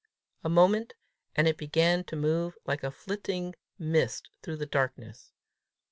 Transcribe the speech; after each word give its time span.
A 0.43 0.49
moment, 0.49 0.95
and 1.35 1.47
it 1.47 1.57
began 1.59 2.03
to 2.05 2.15
move 2.15 2.57
like 2.65 2.83
a 2.83 2.89
flitting 2.89 3.53
mist 3.77 4.31
through 4.41 4.57
the 4.57 4.65
darkness. 4.65 5.31